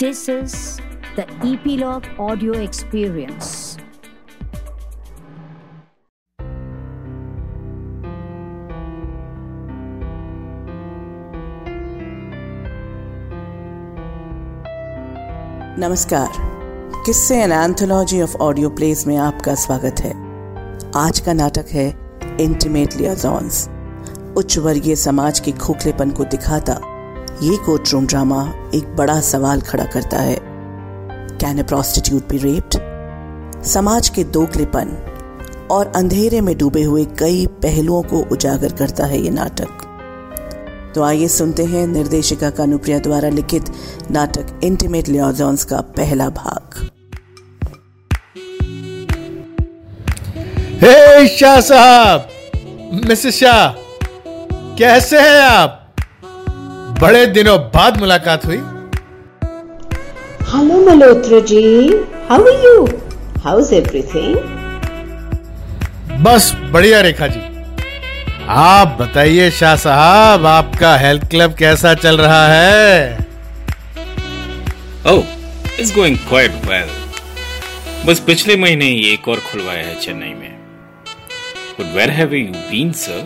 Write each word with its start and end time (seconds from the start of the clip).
This 0.00 0.28
is 0.28 0.52
the 1.16 1.24
Epilogue 1.44 2.04
Audio 2.18 2.52
Experience. 2.52 3.46
नमस्कार। 15.78 16.28
Kisse 17.06 17.42
an 17.42 17.52
anthology 17.52 18.20
of 18.22 18.36
audio 18.36 18.70
plays 18.70 19.06
में 19.06 19.16
आपका 19.16 19.54
स्वागत 19.54 20.00
है। 20.00 20.12
आज 20.96 21.20
का 21.20 21.32
नाटक 21.32 21.66
है 21.72 21.88
इंटीमेट 22.40 22.94
लियाजॉन्स 22.96 23.68
उच्च 24.36 24.58
वर्गीय 24.58 24.96
समाज 24.96 25.40
के 25.40 25.52
खोखलेपन 25.52 26.10
को 26.10 26.24
दिखाता 26.24 26.80
ये 27.42 27.56
कोर्ट 27.56 27.92
रूम 27.92 28.06
ड्रामा 28.06 28.42
एक 28.74 28.94
बड़ा 28.96 29.20
सवाल 29.20 29.60
खड़ा 29.60 29.84
करता 29.84 30.20
है। 30.20 30.36
Can 31.40 31.58
a 31.58 31.62
prostitute 31.62 32.28
be 32.28 32.38
raped 32.38 33.62
समाज 33.64 34.08
के 34.08 34.24
दोगलेपन 34.24 34.88
और 35.70 35.92
अंधेरे 35.96 36.40
में 36.40 36.56
डूबे 36.58 36.82
हुए 36.82 37.04
कई 37.18 37.46
पहलुओं 37.62 38.02
को 38.02 38.22
उजागर 38.32 38.72
करता 38.72 39.06
है 39.06 39.20
ये 39.20 39.30
नाटक। 39.30 39.84
तो 40.94 41.02
आइए 41.02 41.28
सुनते 41.28 41.64
हैं 41.64 41.86
निर्देशिका 41.86 42.50
कानुप्रिया 42.50 42.98
द्वारा 42.98 43.28
लिखित 43.28 43.72
नाटक 44.10 44.60
इंटीमेट 44.64 45.08
लियोजॉन्स 45.08 45.64
का 45.64 45.80
पहला 45.96 46.28
भाग। 46.34 46.88
हे 50.82 51.26
शाह 51.28 51.60
साहब 51.60 52.28
मिसेस 53.08 53.40
शाह, 53.40 53.68
कैसे 54.78 55.20
हैं 55.20 55.40
आप? 55.42 55.77
बड़े 57.00 57.24
दिनों 57.36 57.58
बाद 57.76 58.00
मुलाकात 58.00 58.44
हुई 58.46 58.60
Hello, 60.50 60.76
Malhotra 60.84 61.38
ji. 61.48 61.62
How 62.28 62.38
you 62.64 62.74
how 63.44 63.58
is 63.60 63.74
everything? 63.74 64.36
बस 66.24 66.52
बढ़िया 66.72 67.00
रेखा 67.06 67.26
जी 67.34 67.40
आप 68.60 68.96
बताइए 69.00 69.50
शाह 69.58 69.74
साहब 69.84 70.46
आपका 70.46 70.96
हेल्थ 70.98 71.28
क्लब 71.30 71.54
कैसा 71.58 71.94
चल 72.04 72.16
रहा 72.20 72.46
है 72.52 73.26
Oh, 75.06 75.20
it's 75.78 75.92
going 75.98 76.16
quite 76.32 76.56
well. 76.70 76.88
बस 78.06 78.20
पिछले 78.26 78.56
महीने 78.64 78.84
ही 78.84 79.12
एक 79.12 79.28
और 79.28 79.40
खुलवाया 79.50 79.86
है 79.86 80.00
चेन्नई 80.00 80.34
में 80.40 80.56
But 81.78 81.94
where 81.98 82.10
have 82.20 82.32
you 82.38 82.46
been, 82.72 82.92
sir? 83.04 83.22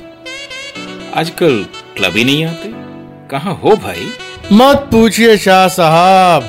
आजकल 1.23 1.65
क्लब 1.97 2.17
ही 2.17 2.25
नहीं 2.25 2.45
आते 2.45 2.69
कहाँ 3.33 3.61
हो 3.65 3.71
भाई? 3.71 4.07
मत 4.53 4.77
पूछिए 4.77 5.37
शाह 5.37 5.69
साहब। 5.69 6.43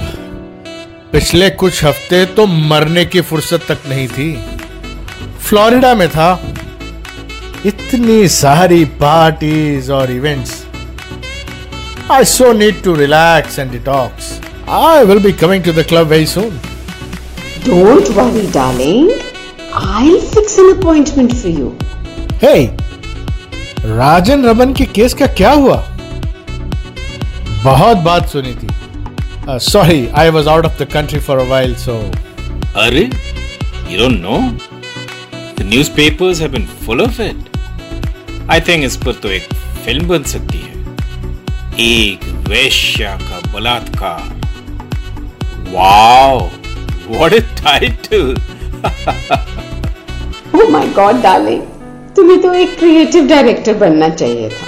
पिछले 1.11 1.49
कुछ 1.49 1.83
हफ़्ते 1.83 2.25
तो 2.25 2.47
मरने 2.47 3.05
की 3.05 3.21
फुर्सत 3.21 3.61
तक 3.67 3.77
नहीं 3.89 4.07
थी। 4.07 4.45
फ्लोरिडा 5.41 5.95
में 5.95 6.09
था। 6.09 6.55
इतनी 7.65 8.27
सारी 8.27 8.85
पार्टीज़ 8.85 9.91
और 9.91 10.11
events. 10.11 10.65
I 12.11 12.23
so 12.23 12.53
need 12.53 12.83
to 12.83 12.95
relax 12.95 13.59
and 13.59 13.71
detox 13.71 14.41
I 14.69 15.05
will 15.05 15.19
be 15.19 15.31
coming 15.31 15.63
to 15.63 15.73
the 15.73 15.85
club 15.89 16.07
very 16.07 16.25
soon 16.25 16.59
Don't 17.67 18.11
worry, 18.17 18.45
darling. 18.57 19.09
I'll 19.73 20.21
fix 20.35 20.59
an 20.59 20.73
appointment 20.73 21.39
for 21.39 21.55
you. 21.61 21.71
हे 22.43 22.65
राजन 23.97 24.45
रमन 24.45 24.73
के 24.73 24.85
केस 24.85 25.13
का 25.13 25.27
क्या 25.27 25.51
हुआ? 25.51 25.92
बहुत 27.63 27.97
बात 28.05 28.27
सुनी 28.29 28.53
थी 28.53 28.67
sorry 29.65 30.07
I 30.21 30.29
was 30.35 30.47
out 30.49 30.65
of 30.65 30.83
the 30.83 30.87
country 30.93 31.19
for 31.27 31.39
a 31.39 31.43
while 31.51 31.75
so 31.79 31.93
अरे 32.81 33.09
you 33.89 33.97
don't 33.99 34.21
know? 34.25 34.37
The 35.57 35.65
newspapers 35.65 36.39
have 36.39 36.51
been 36.51 36.67
full 36.85 37.01
of 37.01 37.19
it. 37.25 37.37
I 38.49 38.59
think 38.67 38.83
इस 38.83 38.95
पर 39.05 39.13
तो 39.23 39.29
एक 39.31 39.53
फ़िल्म 39.85 40.07
बन 40.07 40.23
सकती 40.31 40.57
है 40.59 40.73
एक 41.79 42.25
वेश्या 42.49 43.15
का 43.21 43.39
बलात्कार 43.53 44.25
wow 45.69 46.39
what 47.09 47.33
a 47.33 47.41
title 47.63 48.35
Oh 50.55 50.67
my 50.71 50.85
God, 50.97 51.21
darling. 51.23 51.61
तुम्हें 52.15 52.41
तो 52.41 52.53
एक 52.53 52.77
क्रिएटिव 52.79 53.27
डायरेक्टर 53.27 53.73
बनना 53.77 54.09
चाहिए 54.09 54.49
था 54.49 54.67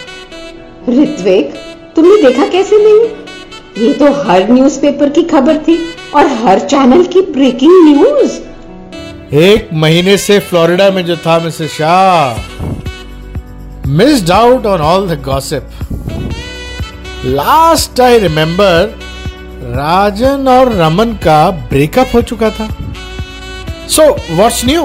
ऋत्विक 0.89 1.44
तुमने 1.95 2.22
देखा 2.22 2.47
कैसे 2.47 2.78
नहीं? 2.78 3.07
ये 3.78 3.94
तो 3.94 4.11
हर 4.23 4.50
न्यूज़पेपर 4.51 5.09
की 5.09 5.23
खबर 5.23 5.57
थी 5.57 5.78
और 6.16 6.28
हर 6.28 6.59
चैनल 6.59 7.03
की 7.03 7.22
ब्रेकिंग 7.22 7.72
न्यूज़ 7.89 9.35
एक 9.35 9.69
महीने 9.73 10.17
से 10.17 10.39
फ्लोरिडा 10.39 10.89
में 10.91 11.05
जो 11.05 11.17
था 11.17 11.39
Mrs 11.39 11.72
Shah 11.72 12.44
missed 13.88 14.31
out 14.31 14.66
on 14.66 14.81
all 14.81 15.07
the 15.07 15.22
gossip 15.22 15.63
last 17.25 18.01
I 18.01 18.19
remember 18.19 18.95
Rajan 19.75 20.47
और 20.47 20.72
रमन 20.73 21.13
का 21.13 21.51
ब्रेकअप 21.51 22.07
हो 22.13 22.22
चुका 22.22 22.50
था। 22.50 22.67
सो 23.89 24.03
व्हाट्स 24.35 24.66
न्यू 24.66 24.84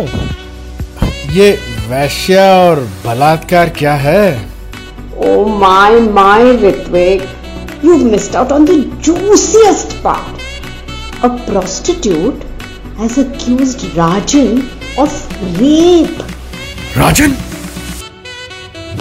ये 1.33 1.51
वैश्या 1.89 2.45
और 2.59 2.81
बलात्कार 3.07 3.69
क्या 3.69 3.95
है? 3.95 4.50
Oh 5.23 5.45
my, 5.63 6.01
my, 6.01 6.41
Ritvik. 6.65 7.29
You've 7.83 8.05
missed 8.11 8.35
out 8.35 8.53
on 8.53 8.65
the 8.65 8.79
juiciest 9.01 10.03
part. 10.03 10.41
A 11.23 11.31
prostitute 11.47 12.43
has 12.97 13.19
accused 13.19 13.81
Rajan 13.99 14.61
of 14.99 15.13
rape. 15.61 16.23
राजन 16.97 17.35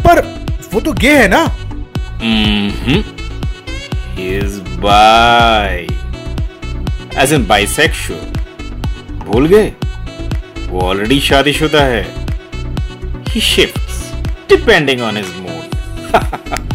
पर 0.06 0.22
वो 0.74 0.80
तो 0.82 0.94
गे 1.04 1.14
है 1.18 1.28
ना 1.30 1.44
Mm-hmm. 2.22 3.02
He 4.16 4.26
is 4.36 4.60
bi. 4.86 5.88
As 7.16 7.32
in 7.38 7.46
bisexual. 7.52 8.26
भूल 9.26 9.48
गए 9.48 9.72
वो 10.70 10.82
ऑलरेडी 10.90 11.20
शादीशुदा 11.30 11.84
है 11.94 12.04
He 13.34 13.40
shifts 13.40 13.98
depending 14.48 15.02
on 15.10 15.16
his. 15.22 15.39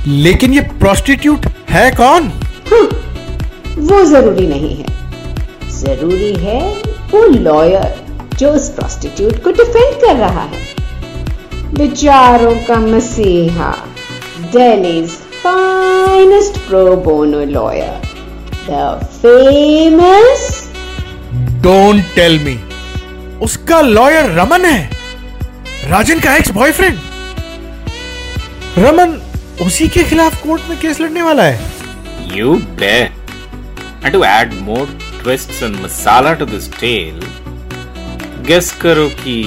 लेकिन 0.06 0.53
ये 0.55 0.61
प्रोस्टिट्यूट 0.81 1.47
है 1.71 1.91
कौन? 1.93 2.28
वो 3.78 4.05
ज़रूरी 4.05 4.47
नहीं 4.47 4.77
है। 4.77 5.71
ज़रूरी 5.72 6.34
है 6.37 6.61
वो 7.11 7.22
लॉयर 7.28 7.94
जो 8.39 8.50
उस 8.50 8.69
प्रोस्टिट्यूट 8.69 9.43
को 9.44 9.50
डिफेंड 9.53 10.00
कर 10.00 10.17
रहा 10.17 10.43
है। 10.43 10.62
विचारों 11.75 12.55
का 12.67 12.77
मसीहा 12.81 13.71
Delhi's 14.53 15.11
finest 15.43 16.59
pro 16.69 16.84
bono 17.05 17.44
lawyer 17.44 18.03
the 18.69 19.09
famous 19.23 20.43
don't 21.62 22.05
tell 22.15 22.39
me 22.44 22.59
उसका 23.43 23.81
लॉयर 23.81 24.31
रमन 24.39 24.65
है। 24.65 24.91
राजन 25.91 26.21
का 26.21 26.37
एक्स 26.37 26.50
बॉयफ्रेंड 26.53 26.99
रमन 28.78 29.21
उसी 29.62 29.87
के 29.88 30.03
खिलाफ 30.04 30.42
कोर्ट 30.42 30.62
में 30.69 30.78
केस 30.81 31.00
लड़ने 31.00 31.22
वाला 31.22 31.42
है। 31.42 32.37
You 32.37 32.54
bet 32.81 32.87
and 32.87 34.12
to 34.12 34.22
add 34.25 34.54
more 34.60 34.87
twists 35.22 35.62
and 35.62 35.76
masala 35.81 36.32
to 36.34 36.47
this 36.47 36.70
tale 36.72 37.20
guess 38.47 38.72
करो 38.81 39.09
कि 39.20 39.43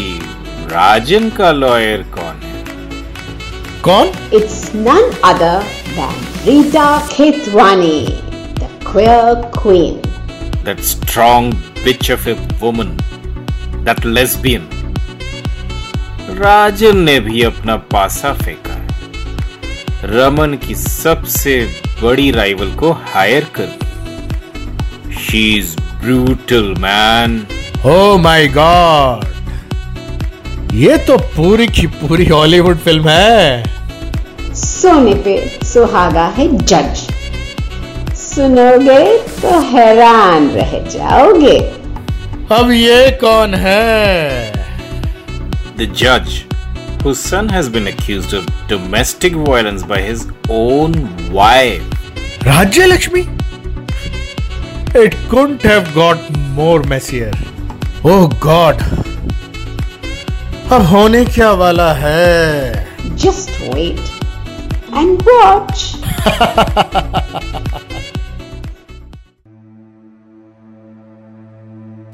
राजन 0.71 1.29
का 1.29 1.51
लॉयर 1.51 2.03
कौन 2.15 2.41
है? 2.43 2.63
कौन? 3.81 4.11
It's 4.33 4.71
none 4.75 5.11
other 5.23 5.63
than 5.89 6.25
Rita 6.45 6.87
Khetwani 7.07 7.99
the 8.59 8.69
queer 8.85 9.33
queen 9.59 10.63
that 10.63 10.79
strong 10.83 11.53
bitch 11.83 12.11
of 12.11 12.29
a 12.29 12.33
woman 12.61 12.97
that 13.85 14.05
lesbian 14.05 14.69
Rajan 16.39 16.97
ने 16.97 17.19
भी 17.19 17.43
अपना 17.43 17.75
पासा 17.93 18.33
फेंका। 18.33 18.76
रमन 20.09 20.53
की 20.57 20.75
सबसे 20.75 21.53
बड़ी 22.01 22.29
राइवल 22.31 22.69
को 22.75 22.91
हायर 23.05 23.47
कर। 23.57 23.69
She 25.19 25.41
is 25.57 25.75
brutal 26.01 26.73
man 26.79 27.41
oh 27.85 28.17
my 28.17 28.47
God 28.47 29.25
ये 30.75 30.97
तो 31.07 31.17
पूरी 31.35 31.67
की 31.67 31.87
पूरी 31.99 32.25
हॉलीवुड 32.25 32.77
फ़िल्म 32.77 33.09
है। 33.09 33.63
सोने 34.55 35.13
पे 35.23 35.37
सुहागा 35.65 36.25
है 36.37 36.47
जज 36.57 37.05
सुनोगे 38.17 39.17
तो 39.41 39.59
हैरान 39.69 40.49
रह 40.49 40.79
जाओगे। 40.89 41.57
अब 42.51 42.71
ये 42.71 43.09
कौन 43.21 43.53
है? 43.55 44.51
द 45.77 45.93
जज 45.97 46.43
whose 47.06 47.18
son 47.18 47.48
has 47.48 47.68
been 47.68 47.86
accused 47.92 48.32
of 48.32 48.46
domestic 48.68 49.34
violence 49.48 49.82
by 49.92 50.00
his 50.00 50.26
own 50.48 50.92
wife. 51.38 51.82
राज्य 52.46 52.86
Lakshmi 52.86 53.22
It 55.02 55.14
couldn't 55.30 55.62
have 55.62 55.86
got 55.94 56.18
more 56.56 56.80
messier. 56.94 57.32
Oh 58.04 58.26
God. 58.46 58.82
अब 60.72 60.82
होने 60.92 61.24
क्या 61.24 61.50
वाला 61.62 61.92
है 62.02 62.86
Just 63.24 63.50
wait 63.72 64.10
and 65.00 65.22
watch. 65.30 65.82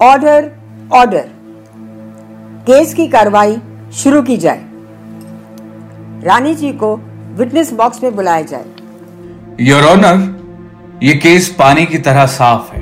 Order 0.02 0.50
order 0.96 1.28
case 2.66 2.92
की 2.94 3.06
कार्रवाई 3.14 3.56
शुरू 4.02 4.22
की 4.22 4.36
जाए 4.44 4.64
रानी 6.23 6.55
जी 6.55 6.71
को 6.71 6.95
विटनेस 7.37 7.71
बॉक्स 7.73 8.03
में 8.03 8.15
बुलाया 8.15 8.41
जाए। 8.41 8.65
योर 9.61 9.83
ऑनर 9.83 10.99
ये 11.03 11.13
केस 11.13 11.49
पानी 11.49 11.85
की 11.85 11.97
तरह 11.97 12.25
साफ़ 12.25 12.75
है। 12.75 12.81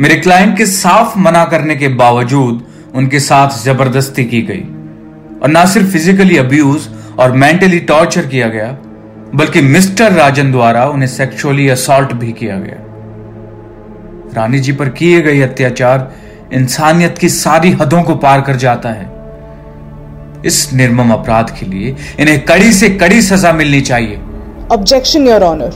मेरे 0.00 0.16
क्लाइंट 0.16 0.56
के 0.56 0.66
साफ़ 0.66 1.18
मना 1.18 1.44
करने 1.44 1.76
के 1.76 1.88
बावजूद 1.88 2.64
उनके 2.94 3.20
साथ 3.20 3.48
ज़बरदस्ती 3.64 4.24
की 4.24 4.42
गई। 4.42 4.60
और 5.42 5.48
ना 5.48 5.64
सिर्फ़ 5.64 5.88
फिजिकली 5.88 6.36
अब्यूज 6.36 6.88
और 7.18 7.32
मेंटली 7.32 7.78
टॉर्चर 7.78 8.26
किया 8.26 8.48
गया, 8.48 8.72
बल्कि 9.34 9.62
मिस्टर 9.62 10.12
राजन 10.12 10.52
द्वारा 10.52 10.86
उन्हें 10.86 11.08
सेक्सुअली 11.08 11.68
असॉल्ट 11.68 12.12
भी 12.12 12.32
किया 12.32 12.58
गया। 12.58 12.76
रानी 14.34 14.58
जी 14.58 14.72
पर 14.72 14.88
किए 14.88 15.20
गए 15.20 15.40
अत्याचार 15.40 16.12
इंसानियत 16.52 17.18
की 17.18 17.28
सारी 17.28 17.70
हदों 17.70 18.02
को 18.02 18.14
पार 18.14 18.40
कर 18.40 18.56
जाता 18.56 18.88
है। 18.88 19.19
इस 20.46 20.72
निर्मम 20.72 21.12
अपराध 21.12 21.50
के 21.58 21.66
लिए 21.66 21.94
इन्हें 22.20 22.40
कड़ी 22.44 22.72
से 22.72 22.88
कड़ी 22.90 23.20
सजा 23.22 23.52
मिलनी 23.52 23.80
चाहिए। 23.82 24.18
ऑब्जेक्शन 24.72 25.26
योर 25.26 25.42
ऑनर 25.44 25.72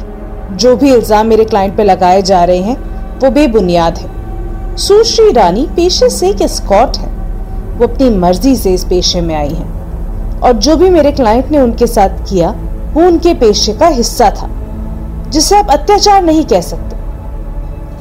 जो 0.54 0.74
भी 0.76 0.92
इल्ज़ाम 0.94 1.26
मेरे 1.26 1.44
क्लाइंट 1.44 1.76
पे 1.76 1.84
लगाए 1.84 2.22
जा 2.22 2.44
रहे 2.44 2.62
हैं 2.62 2.76
वो 3.20 3.30
बेबुनियाद 3.30 3.98
है। 3.98 4.76
सुश्री 4.78 5.30
रानी 5.32 5.66
पेशे 5.76 6.08
से 6.10 6.28
एक 6.30 6.42
स्कॉट 6.50 6.96
है। 6.96 7.08
वो 7.76 7.86
अपनी 7.86 8.10
मर्ज़ी 8.18 8.54
से 8.56 8.74
इस 8.74 8.84
पेशे 8.84 9.20
में 9.20 9.34
आई 9.34 9.48
हैं। 9.50 10.40
और 10.40 10.52
जो 10.54 10.76
भी 10.76 10.90
मेरे 10.90 11.12
क्लाइंट 11.12 11.50
ने 11.50 11.60
उनके 11.60 11.86
साथ 11.86 12.18
किया 12.30 12.50
वो 12.92 13.06
उनके 13.06 13.34
पेशे 13.34 13.72
का 13.72 13.86
हिस्सा 13.90 14.30
था 14.32 14.48
जिसे 15.30 15.56
आप 15.56 15.70
अत्याचार 15.70 16.22
नहीं 16.22 16.44
कह 16.44 16.60
सकते। 16.62 16.96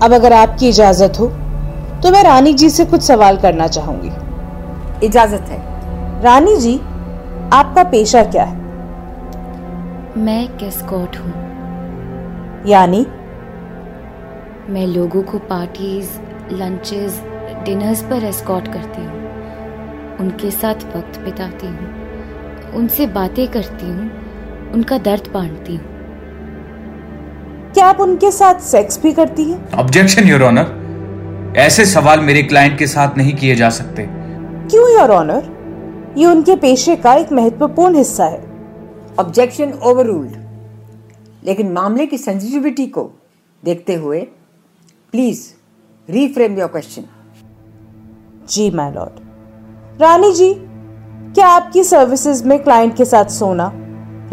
अब 0.06 0.13
अगर 0.13 0.33
आपकी 0.33 0.69
इजाज़त 0.69 1.19
हो 1.19 1.27
तो 2.04 2.12
मैं 2.12 2.24
रानी 2.24 2.54
जी 2.54 2.69
से 2.69 2.86
कुछ 2.86 3.01
सवाल 3.01 3.38
करना 3.38 3.68
चाहूँगी। 3.69 5.06
इजाज़त 5.06 5.50
है। 5.50 5.73
रानी 6.24 6.58
जी 6.58 6.78
आपका 7.54 7.84
पेशा 7.84 8.24
क्या 8.24 8.44
है? 8.44 8.56
मैं 10.18 10.44
एक 10.44 10.64
एस्कॉट 10.64 11.16
हूँ? 11.18 11.31
यानी? 12.68 13.06
मैं 14.70 14.88
लोगों 14.88 15.24
को 15.24 15.38
पार्टीज़ 15.38 16.10
लंचेस 16.52 17.22
डिनर्स 17.66 18.02
पर 18.02 18.24
एस्कॉट 18.24 18.68
करती 18.68 19.02
हूँ। 19.02 20.18
उनके 20.20 20.52
साथ 20.52 20.75
वक्त 20.96 21.20
बिताती 21.20 21.68
हूँ। 21.68 22.74
उनसे 22.74 23.08
बातें 23.08 23.48
करती 23.48 23.86
हूँ। 23.86 24.10
उनका 24.74 24.98
दर्द 24.98 25.31
बांटती 25.34 25.75
हूँ। 25.75 25.86
क्या 27.74 27.86
आप 27.86 28.00
उनके 28.00 28.31
साथ 28.31 28.60
सेक्स 28.60 29.02
भी 29.02 29.12
करती 29.14 29.44
हैं? 29.44 29.72
ऑब्जेक्शन 29.74 30.28
योर 30.28 30.44
ऑनर 30.44 31.54
ऐसे 31.58 31.86
सवाल 31.86 32.20
मेरे 32.20 32.44
क्लाइंट 32.44 32.78
के 32.78 32.88
साथ 32.88 33.18
नहीं 33.18 33.34
किए 33.34 33.56
जा 33.56 33.70
सकते। 33.70 34.08
क्यों 34.70 35.00
योर 35.00 35.10
ऑनर 35.10 35.62
ये 36.18 36.25
उनके 36.25 36.56
पेशे 36.56 36.95
का 36.95 37.13
एक 37.13 37.31
महत्वपूर्ण 37.31 37.95
हिस्सा 37.95 38.25
है। 38.25 38.42
ऑब्जेक्शन 39.19 39.71
ओवर 39.83 40.07
लेकिन 41.45 41.71
मामले 41.71 42.06
की 42.06 42.18
सेंसिटिविटी 42.18 42.86
को 42.88 43.10
देखते 43.63 43.95
हुए 43.95 44.19
please 45.12 45.42
reframe 46.10 46.57
your 46.60 46.68
question 46.68 47.04
ji 48.50 48.69
my 48.71 48.92
lord 48.92 50.01
Rani 50.01 50.31
ji 50.31 50.54
क्या 51.33 51.48
आपकी 51.48 51.83
सर्विसेज़ 51.83 52.44
में 52.48 52.63
क्लाइंट 52.63 52.95
के 52.98 53.06
साथ 53.06 53.25
सोना 53.25 53.71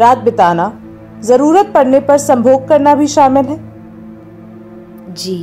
रात 0.01 0.17
बिताना 0.17 0.71
ज़रूरत 1.23 1.71
पड़ने 1.73 1.99
पर 1.99 2.17
संभोग 2.17 2.67
करना 2.67 2.95
भी 2.95 3.07
शामिल 3.07 3.45
है? 3.45 3.57
जी। 5.13 5.37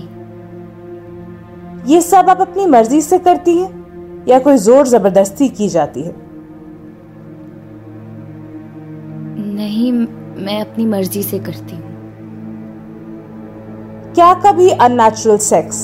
ये 1.92 2.00
सब 2.02 2.30
आप 2.30 2.40
अपनी 2.40 2.66
मर्ज़ी 2.66 3.02
से 3.02 3.18
करती 3.18 3.56
हैं 3.58 4.24
या 4.28 4.38
कोई 4.38 4.56
ज़ोर 4.56 4.86
ज़बरदस्ती 4.86 5.48
की 5.48 5.68
जाती 5.68 6.02
है? 6.02 6.27
नहीं 9.68 9.90
मैं 9.92 10.60
अपनी 10.60 10.84
मर्ज़ी 10.86 11.22
से 11.22 11.38
करती 11.38 11.76
हूँ। 11.76 11.86
क्या 14.14 14.32
कभी 14.42 14.68
अननेचुरल 14.70 15.36
सेक्स 15.38 15.80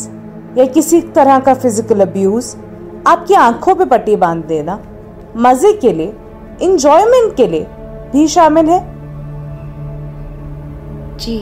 या 0.58 0.64
किसी 0.66 1.00
तरह 1.16 1.38
का 1.38 1.54
फ़िज़िकल 1.54 2.00
अब्यूज 2.00 2.46
आपकी 3.06 3.34
आँखों 3.34 3.74
पे 3.74 3.84
पट्टी 3.84 4.14
बाँध 4.16 4.44
देना 4.46 4.78
मज़े 5.36 5.72
के 5.82 5.92
लिए 5.92 6.12
इंजॉयमेंट 6.62 7.34
के 7.36 7.46
लिए 7.46 7.66
भी 8.12 8.26
शामिल 8.28 8.66
है? 8.66 8.78
जी 11.18 11.36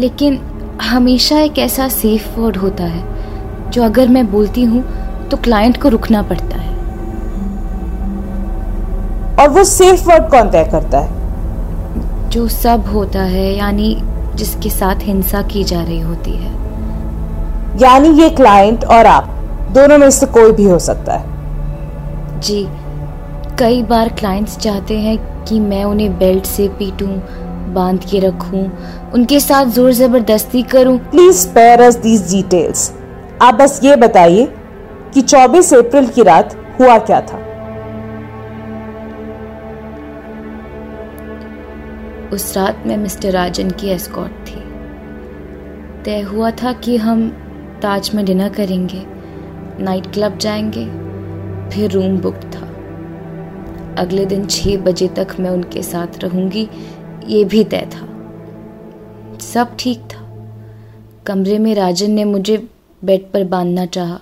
लेकिन 0.00 0.38
हमेशा 0.82 1.40
एक 1.40 1.58
ऐसा 1.58 1.88
सेफ़ 1.88 2.28
वर्ड 2.38 2.56
होता 2.56 2.84
है 2.84 3.70
जो 3.70 3.82
अगर 3.82 4.08
मैं 4.08 4.30
बोलती 4.30 4.64
हूँ 4.64 4.82
तो 5.28 5.36
क्लाइंट 5.38 5.80
को 5.82 5.88
रुकना 5.88 6.22
पड़ता 6.22 6.56
है। 6.56 6.72
और 9.36 9.48
वो 9.50 9.64
सेफ़ 9.66 10.08
वर्ड 10.08 10.30
कौन 10.30 10.50
तय 10.50 10.68
करता 10.72 10.98
है? 10.98 11.13
जो 12.34 12.46
सब 12.48 12.86
होता 12.92 13.22
है 13.22 13.52
यानी 13.56 13.96
जिसके 14.36 14.70
साथ 14.70 15.02
हिंसा 15.02 15.42
की 15.42 15.62
जा 15.64 15.82
रही 15.82 16.00
होती 16.00 16.30
है। 16.30 16.52
यानी 17.80 18.08
ये 18.20 18.28
क्लाइंट 18.32 18.84
और 18.86 19.06
आप 19.06 19.28
दोनों 19.74 19.98
में 19.98 20.10
से 20.10 20.26
कोई 20.28 20.52
भी 20.52 20.64
हो 20.64 20.78
सकता 20.80 21.14
है। 21.14 22.40
जी 22.40 22.66
कई 23.58 23.82
बार 23.84 24.08
क्लाइंट्स 24.18 24.56
चाहते 24.58 24.98
हैं 24.98 25.16
कि 25.44 25.60
मैं 25.60 25.84
उन्हें 25.84 26.18
बेल्ट 26.18 26.46
से 26.46 26.68
पीटूं 26.78 27.08
बाँध 27.74 28.04
के 28.10 28.18
रखूँ 28.20 28.64
उनके 29.14 29.40
साथ 29.40 29.70
ज़ोर 29.72 29.92
ज़बरदस्ती 29.92 30.62
करूँ। 30.74 30.98
Please 31.10 31.36
spare 31.38 31.82
us 31.82 31.96
these 32.02 32.30
details 32.32 32.92
आप 33.42 33.54
बस 33.54 33.80
ये 33.84 33.96
बताइए 33.98 34.44
कि 35.14 35.22
24 35.22 35.72
अप्रैल 35.74 36.06
की 36.08 36.22
रात 36.22 36.56
हुआ 36.80 36.98
क्या 37.00 37.20
था? 37.22 37.43
उस 42.34 42.56
रात 42.56 42.84
में 42.86 42.96
मिस्टर 42.96 43.30
राजन 43.30 43.70
की 43.70 43.88
एस्कॉट 43.88 44.30
थी। 44.30 44.60
तय 46.02 46.20
हुआ 46.20 46.50
था 46.50 46.72
कि 46.72 46.96
हम 46.96 47.30
ताज 47.82 48.10
में 48.14 48.24
डिनर 48.24 48.48
करेंगे, 48.48 49.06
नाइट 49.84 50.06
क्लब 50.06 50.38
जाएँगे, 50.38 50.86
फिर 51.70 51.90
रूम 51.90 52.18
बुक 52.18 52.34
था। 52.34 52.66
अगले 54.02 54.26
दिन 54.26 54.46
छह 54.46 54.76
बजे 54.76 55.08
तक 55.08 55.28
मैं 55.40 55.50
उनके 55.50 55.82
साथ 55.82 56.06
रहूँगी, 56.18 56.68
ये 57.26 57.44
भी 57.44 57.64
तय 57.64 57.88
था। 57.94 58.06
सब 59.38 59.76
ठीक 59.78 60.00
था। 60.00 60.46
कमरे 61.26 61.58
में 61.58 61.74
राजन 61.74 62.10
ने 62.10 62.24
मुझे 62.24 62.68
बेड 63.04 63.32
पर 63.32 63.44
बांधना 63.44 63.86
चाहा 63.86 64.20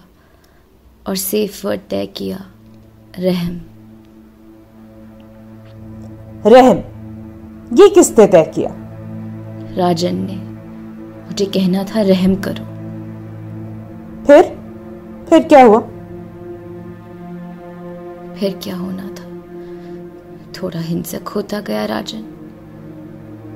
और 1.06 1.16
सेफ़ 1.16 1.66
वर्ड 1.66 1.80
तय 1.90 2.06
किया, 2.06 2.46
रहम। 3.18 3.60
रहम। 6.46 6.91
ये 7.72 7.88
किसने 7.88 8.26
तय 8.26 8.52
किया? 8.54 8.70
राजन 9.76 10.14
ने 10.14 10.36
मुझे 11.26 11.44
कहना 11.44 11.84
था 11.84 12.00
रहम 12.00 12.34
करो। 12.34 12.64
फिर? 14.26 14.42
फिर 15.28 15.42
क्या 15.42 15.64
हुआ? 15.64 15.78
फिर 18.34 18.60
क्या 18.62 18.76
होना 18.76 19.02
था? 19.02 19.24
थोड़ा 20.52 20.80
हिंसक 20.80 21.28
होता 21.28 21.60
गया 21.60 21.84
राजन। 21.84 22.24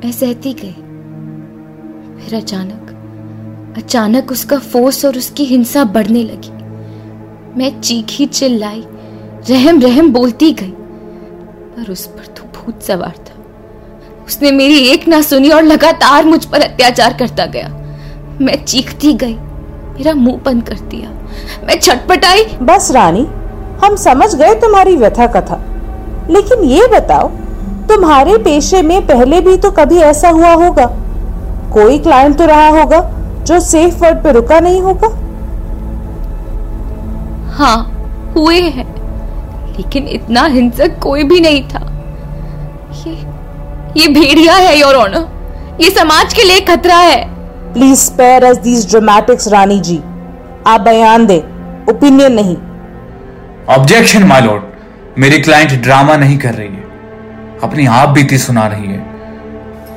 मैं 0.05 0.13
सहती 0.13 0.53
गई। 0.53 0.73
फिर 2.21 2.35
अचानक 2.35 2.93
अचानक 3.77 4.33
उसका 4.33 4.59
फोर्स 4.59 5.05
और 5.05 5.17
उसकी 5.17 5.45
हिंसा 5.45 5.85
बढ़ने 5.85 6.23
लगी। 6.23 6.51
मैं 7.59 7.81
चीखी 7.81 8.27
चिल्लाई 8.27 8.85
रहम 9.51 9.81
रहम 9.81 10.13
बोलती 10.13 10.53
गई। 10.53 10.75
पर 11.77 11.93
उस 11.93 12.07
पर 12.07 12.27
तो 12.27 12.43
भूत 12.43 12.83
सवार 12.83 13.25
उसने 14.26 14.50
मेरी 14.50 14.78
एक 14.88 15.06
ना 15.09 15.21
सुनी 15.23 15.49
और 15.49 15.62
लगातार 15.62 16.25
मुझ 16.25 16.45
पर 16.45 16.61
अत्याचार 16.61 17.12
करता 17.12 17.47
गया। 17.47 17.68
मैं 18.40 18.64
चीखती 18.64 19.12
गई 19.14 19.35
मेरा 19.35 20.14
मुँह 20.14 20.40
बंद 20.45 20.62
कर 20.62 20.78
दिया। 20.88 21.11
मैं 21.66 21.78
छटपटाई 21.80 22.45
बस 22.62 22.90
रानी 22.90 23.26
हम 23.85 23.97
समझ 23.97 24.35
गए 24.35 24.54
तुम्हारी 24.54 24.97
व्यथा 24.97 25.26
कथा। 25.26 25.61
लेकिन 26.30 26.64
ये 26.64 26.87
बताओ 26.87 27.28
तुम्हारे 27.88 28.37
पेशे 28.38 28.83
में 28.83 29.06
पहले 29.06 29.40
भी 29.40 29.56
तो 29.56 29.71
कभी 29.71 29.99
ऐसा 29.99 30.28
हुआ 30.28 30.52
होगा? 30.54 30.87
कोई 31.73 31.99
क्लाइंट 31.99 32.38
तो 32.38 32.47
रहा 32.47 32.68
होगा 32.80 33.00
जो 33.45 33.61
सेफ़ 33.61 33.99
वर्ड 33.99 34.23
पे 34.25 34.33
रुका 34.33 34.61
नहीं 34.61 34.80
होगा? 34.80 35.09
हाँ 37.54 37.78
हुए 38.37 38.61
हैं। 38.61 38.87
लेकिन 39.76 40.09
इतना 40.09 40.45
हिंसक 40.47 40.99
कोई 41.02 41.23
भी 41.23 41.40
नहीं 41.40 41.62
था। 41.68 41.86
ये 43.97 44.07
भेड़िया 44.09 44.55
है 44.55 44.79
योर 44.79 44.95
ऑनर 44.95 45.79
ये 45.83 45.91
समाज 45.91 46.35
के 46.35 46.43
लिए 46.43 46.61
खतरा 46.67 46.97
है. 46.97 47.21
Please 47.75 48.00
spare 48.00 48.45
us 48.45 48.57
these 48.59 48.88
dramatics 48.91 49.49
Rani 49.49 49.79
ji 49.81 49.97
आप 50.67 50.81
बयान 50.81 51.26
दें 51.26 51.38
ओपिनियन 51.91 52.33
नहीं. 52.33 52.57
ऑब्जेक्शन 53.69 54.25
माय 54.25 54.41
लॉर्ड 54.41 55.19
मेरी 55.19 55.38
क्लाइंट 55.38 55.73
ड्रामा 55.83 56.17
नहीं 56.17 56.38
कर 56.38 56.55
रही 56.55 56.69
है. 56.69 56.85
अपनी 57.62 57.87
आप 57.88 58.09
बीती 58.09 58.38
सुना 58.38 58.67
रही 58.67 58.87
है. 58.87 59.00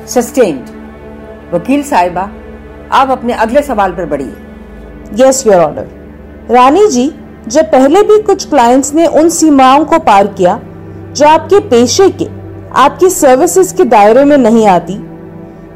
सस्टेन्ड 0.08 1.54
वकील 1.54 1.82
साहिबा 1.82 2.28
आप 2.92 3.10
अपने 3.10 3.32
अगले 3.34 3.62
सवाल 3.62 3.92
पर 3.92 4.06
बढ़िए। 4.06 5.24
Yes 5.24 5.46
your 5.46 5.62
honour 5.62 5.88
Rani 6.50 6.86
ji 6.88 7.10
जब 7.48 7.70
पहले 7.72 8.02
भी 8.02 8.22
कुछ 8.22 8.48
क्लाइंट्स 8.48 8.94
ने 8.94 9.06
उन 9.06 9.28
सीमाओं 9.36 9.84
को 9.84 9.98
पार 10.00 10.26
किया 10.38 10.60
जो 11.12 11.26
आपके 11.28 11.60
पेशे 11.68 12.08
के 12.12 12.39
आपकी 12.72 13.10
सर्विसेज़ 13.10 13.74
के 13.76 13.84
दायरे 13.84 14.24
में 14.24 14.36
नहीं 14.38 14.66
आती 14.68 14.94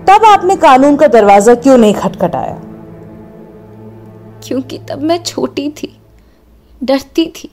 तब 0.06 0.24
आपने 0.24 0.56
कानून 0.56 0.96
का 0.96 1.06
दरवाज़ा 1.06 1.54
क्यों 1.54 1.76
नहीं 1.78 1.94
खटखटाया? 1.94 2.60
क्योंकि 4.46 4.78
तब 4.78 5.02
मैं 5.02 5.22
छोटी 5.22 5.68
थी 5.70 5.96
डरती 6.84 7.26
थी 7.26 7.50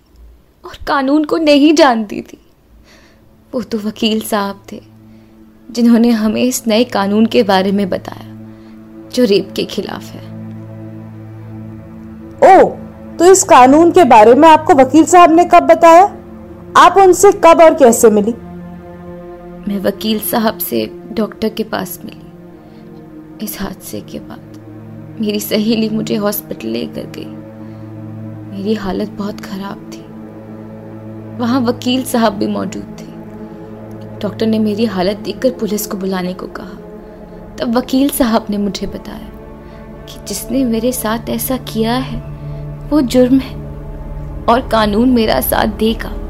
और 0.66 0.78
कानून 0.88 1.24
को 1.26 1.38
नहीं 1.38 1.74
जानती 1.74 2.22
थी। 2.22 2.38
वो 3.54 3.62
तो 3.62 3.78
वकील 3.78 4.22
साहब 4.22 4.64
थे 4.72 4.82
जिन्होंने 5.72 6.10
हमें 6.10 6.42
इस 6.42 6.64
नए 6.68 6.84
कानून 6.84 7.26
के 7.26 7.44
बारे 7.44 7.72
में 7.72 7.90
बताया 7.90 8.30
जो 9.16 9.24
रेप 9.24 9.54
के 9.56 9.66
खिलाफ 9.66 10.04
है। 10.04 10.30
ओ 12.42 12.70
तो 13.20 13.26
इस 13.26 13.44
कानून 13.44 13.92
के 13.92 14.04
बारे 14.04 14.34
में 14.34 14.48
आपको 14.50 14.74
वकील 14.74 15.06
साहब 15.06 15.32
ने 15.32 15.46
कब 15.46 15.64
बताया? 15.64 16.04
आप 16.78 16.98
उनसे 16.98 17.32
कब 17.46 17.62
और 17.62 17.74
कैसे 17.74 18.10
मिली? 18.10 18.34
मैं 19.68 19.80
वकील 19.80 20.20
साहब 20.20 20.58
से 20.58 21.02
डॉक्टर 21.12 21.50
के 21.50 21.64
पास 21.64 22.00
मिली। 22.06 22.32
इस 23.46 23.62
हादसे 23.62 24.02
के 24.02 24.20
बाद 24.20 24.40
मेरी 25.22 25.40
सहेली 25.40 25.90
मुझे 25.90 26.16
हॉस्पिटल 26.16 26.68
लेकर 26.68 27.02
गई। 27.02 27.26
मेरी 28.58 28.74
हालत 28.74 29.10
बहुत 29.10 29.40
खराब 29.40 29.92
थी। 29.94 30.02
वहाँ 31.38 31.62
वकील 31.62 32.04
साहब 32.04 32.34
भी 32.34 32.48
मौजूद 32.48 32.84
थे। 32.84 33.06
डॉक्टर 34.20 34.48
ने 34.48 34.60
मेरी 34.60 34.86
हालत 34.86 35.18
देखकर 35.18 35.50
पुलिस 35.50 35.88
को 35.88 35.98
बुलाने 35.98 36.34
को 36.34 36.48
कहा। 36.48 36.78
तब 37.56 37.78
वकील 37.78 38.10
साहब 38.10 38.46
ने 38.50 38.58
मुझे 38.58 38.88
बताया 38.88 39.30
कि 40.06 40.26
जिसने 40.26 40.66
मेरे 40.66 40.92
साथ 40.92 41.30
ऐसा 41.30 41.58
किया 41.58 41.94
है, 41.94 42.20
वो 42.90 43.02
जुर्म 43.02 43.40
है 43.40 43.56
और 44.46 44.70
कानून 44.72 45.10
मेरा 45.10 45.42
साथ 45.42 45.68
देगा। 45.68 46.21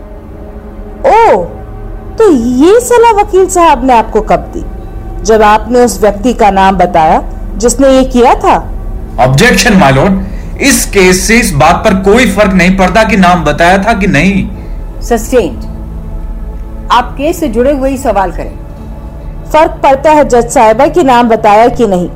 तो 2.21 2.29
ये 2.31 2.79
सलाह 2.79 3.11
वकील 3.13 3.45
साहब 3.49 3.83
ने 3.85 3.93
आपको 3.93 4.21
कब 4.21 4.39
दी? 4.53 4.63
जब 5.25 5.41
आपने 5.41 5.79
उस 5.79 5.99
व्यक्ति 6.01 6.33
का 6.33 6.49
नाम 6.51 6.75
बताया 6.77 7.21
जिसने 7.57 7.89
ये 7.89 8.03
किया 8.05 8.33
था। 8.35 8.53
ऑब्जेक्शन 9.19 9.77
माय 9.77 9.91
लॉर्ड 9.91 10.61
इस 10.61 10.85
केस 10.85 11.21
से 11.27 11.39
इस 11.39 11.51
बात 11.53 11.81
पर 11.85 11.95
कोई 12.03 12.29
फ़र्क 12.31 12.53
नहीं 12.53 12.77
पड़ता 12.77 13.03
कि 13.03 13.17
नाम 13.17 13.43
बताया 13.43 13.77
था 13.77 13.93
कि 13.93 14.07
नहीं। 14.07 15.01
सस्टेन्ड 15.01 16.89
आप 16.91 17.13
केस 17.17 17.39
से 17.39 17.47
जुड़े 17.47 17.71
हुए 17.71 17.89
ही 17.89 17.97
सवाल 17.97 18.31
करें। 18.31 18.55
फ़र्क 19.51 19.79
पड़ता 19.83 20.11
है 20.11 20.27
जज 20.29 20.49
साहिबा 20.49 20.87
कि 20.87 21.03
नाम 21.03 21.29
बताया 21.29 21.67
कि 21.69 21.87
नहीं 21.87 22.09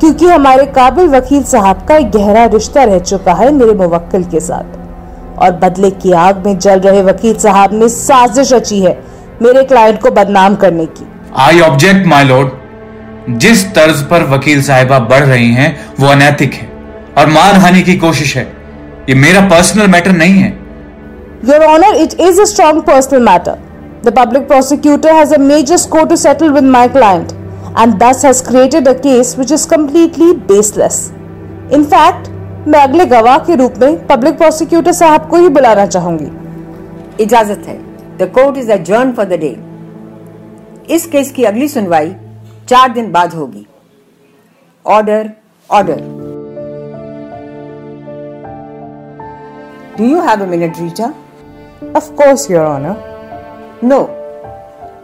क्योंकि 0.00 0.26
हमारे 0.26 0.66
काबिल 0.72 1.08
वकील 1.08 1.42
साहब 1.46 1.86
का 1.88 1.96
एक 1.96 2.10
गहरा 2.10 2.44
रिश्ता 2.54 2.84
रह 2.84 2.98
चुका 3.00 3.32
है 3.34 3.52
मेरे 3.52 3.74
मुवक्किल 3.76 4.24
के 4.24 4.40
साथ। 4.40 5.38
और 5.38 5.50
बदले 5.62 5.90
की 5.92 6.12
आग 6.20 6.46
में 6.46 6.58
जल 6.58 6.80
रहे 6.80 7.02
वकील 7.02 7.38
साहब 7.38 7.72
ने 7.74 7.88
साजिश 7.88 8.52
रची 8.52 8.80
है। 8.80 9.00
मेरे 9.42 9.62
क्लाइंट 9.64 10.00
को 10.00 10.10
बदनाम 10.12 10.56
करने 10.56 10.86
की। 10.88 11.06
आई 11.42 11.60
ऑब्जेक्ट 11.60 12.06
माई 12.06 12.24
लॉर्ड 12.24 13.38
जिस 13.40 13.64
तर्ज 13.74 14.02
पर 14.10 14.22
वकील 14.28 14.62
साहिबा 14.62 14.98
बढ़ 15.10 15.24
रही 15.24 15.52
हैं 15.54 15.68
वो 16.00 16.08
अनैतिक 16.08 16.54
है 16.54 16.68
और 17.18 17.28
मानहानि 17.30 17.82
की 17.82 17.96
कोशिश 17.98 18.36
है। 18.36 18.44
ये 19.08 19.14
मेरा 19.16 19.40
पर्सनल 19.48 19.86
मैटर 19.88 20.12
नहीं 20.14 20.38
है। 20.38 20.48
Your 21.44 21.64
honour 21.66 21.96
it 21.96 22.20
is 22.20 22.40
a 22.40 22.44
strong 22.46 22.82
personal 22.84 23.22
matter 23.24 23.58
the 24.04 24.12
public 24.16 24.46
prosecutor 24.48 25.14
has 25.14 25.34
a 25.34 25.38
major 25.40 25.76
score 25.76 26.06
to 26.08 26.16
settle 26.16 26.50
with 26.52 26.64
my 26.70 26.88
client 26.88 27.32
and 27.78 27.94
this 27.98 28.24
has 28.24 28.42
created 28.44 28.88
a 28.88 28.92
case 29.00 29.34
which 29.38 29.52
is 29.52 29.66
completely 29.68 30.32
baseless 30.48 31.00
in 31.72 31.84
fact 31.94 32.28
मैं 32.68 32.80
अगले 32.80 33.04
गवाह 33.06 33.38
के 33.46 33.54
रूप 33.56 33.78
में 33.78 34.06
public 34.06 34.36
prosecutor 34.38 34.92
साहब 34.94 35.28
को 35.28 35.36
ही 35.36 35.48
बुलाना 35.50 35.86
चाहूँगी। 35.86 37.22
इजाज़त 37.22 37.64
है। 37.68 37.78
The 38.18 38.30
court 38.34 38.56
is 38.58 38.72
adjourned 38.72 39.12
for 39.12 39.26
the 39.26 39.38
day 39.40 39.56
इस 40.94 41.06
केस 41.06 41.30
की 41.32 41.44
अगली 41.44 41.68
सुनवाई 41.68 42.14
चार 42.68 42.92
दिन 42.92 43.10
बाद 43.12 43.34
होगी। 43.34 43.66
Order 44.84 45.30
order 45.70 46.00
do 49.98 50.04
you 50.04 50.20
have 50.20 50.42
a 50.42 50.46
minute 50.46 50.78
Rita 50.80 51.12
of 51.96 52.10
course 52.16 52.50
your 52.50 52.64
honour 52.66 53.80
no 53.84 54.00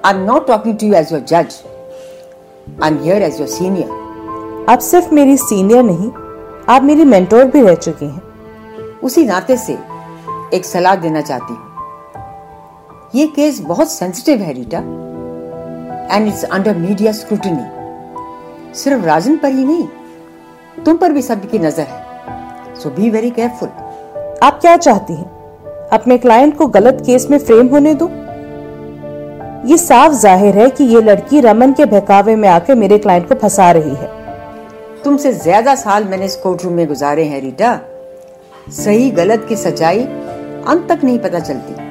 I 0.05 0.15
am 0.15 0.25
not 0.25 0.47
talking 0.47 0.79
to 0.79 0.87
you 0.87 0.95
as 0.95 1.12
your 1.12 1.23
जज 1.29 1.61
I 2.83 2.91
am 2.91 2.99
here 3.03 3.23
as 3.23 3.41
your 3.41 3.49
senior 3.49 4.67
आप 4.71 4.79
सिर्फ़ 4.81 5.15
मेरी 5.15 5.37
सीनियर 5.38 5.83
नहीं 5.83 6.11
आप 6.75 6.83
मेरी 6.83 7.05
मेंटोर 7.05 7.45
भी 7.45 7.62
रह 7.62 7.75
चुकी 7.75 8.07
हैं। 8.07 8.23
उसी 9.05 9.25
नाते 9.27 9.57
से 9.57 9.79
एक 10.55 10.65
सलाह 10.65 10.95
देना 10.97 11.21
चाहती 11.21 11.53
हूँ। 11.55 11.68
ये 13.15 13.27
केस 13.27 13.61
बहुत 13.61 13.91
सेंसिटिव 13.91 14.38
है 14.38 14.53
Rita 14.53 14.79
and 16.15 16.27
it's 16.29 16.43
under 16.45 16.77
media 16.77 17.12
scrutiny 17.12 18.75
सिर्फ़ 18.75 19.05
राजन 19.05 19.37
पर 19.37 19.53
ही 19.53 19.65
नहीं 19.65 20.85
तुम 20.85 20.97
पर 20.97 21.12
भी 21.12 21.23
सबकी 21.23 21.59
नज़र 21.59 21.83
है. 21.83 22.75
सो 22.75 22.91
बी 22.91 23.11
वेरी 23.11 23.31
केयरफुल 23.31 23.69
आप 24.43 24.59
क्या 24.61 24.77
चाहती 24.77 25.15
हैं? 25.15 25.25
अपने 25.93 26.19
क्लाइंट 26.19 26.57
को 26.57 26.67
गलत 26.69 27.03
केस 27.07 27.27
में 27.31 27.38
फ्रेम 27.38 27.69
होने 27.69 27.95
दो? 27.95 28.11
ये 29.69 29.79
साफ़ 29.79 30.12
ज़ाहिर 30.15 30.59
है 30.59 30.69
कि 30.71 30.85
ये 30.85 31.00
लड़की 31.03 31.41
रमन 31.41 31.73
के 31.73 31.85
बहकावे 31.87 32.37
में 32.37 32.49
आकर 32.49 32.75
मेरे 32.75 32.99
क्लाइंट 32.99 33.29
को 33.29 33.35
फंसा 33.37 33.71
रही 33.71 33.95
है। 33.95 34.12
तुमसे 35.05 35.33
ज़्यादा 35.33 35.75
साल 35.77 36.05
मैंने 36.05 36.27
इस 36.27 36.37
कोर्ट 36.37 36.65
रूम 36.65 36.75
में 36.75 36.87
गुजारे 36.88 37.25
हैं 37.25 37.41
रीटा 37.41 37.79
सही 38.75 39.11
गलत 39.12 39.47
की 39.49 39.57
सच्चाई 39.57 40.05
अंत 40.05 40.88
तक 40.88 41.05
नहीं 41.05 41.19
पता 41.19 41.38
चलती। 41.41 41.88